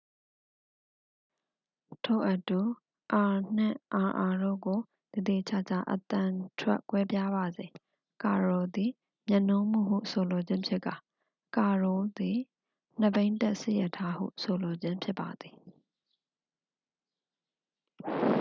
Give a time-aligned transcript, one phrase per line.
[2.05, 2.61] ထို့အတူ
[3.13, 3.25] အာ
[3.57, 4.79] နှင့် အာအာတို့ကို
[5.13, 6.23] သေသေချာချာ အသံ
[6.59, 7.65] ထွက်ကွဲပြားပါစေ
[8.23, 8.91] ကာရို' သည်
[9.29, 10.95] မြတ်နိုးမှုဟု ဆိုလိုခြင်းဖြစ်ကာ
[11.55, 12.37] ကာရိုး' သည်
[12.99, 15.55] နှစ်ဘီးတပ်စစ်ရထားဟု ဆိုလိုခြင်းဖြစ်ပါသည်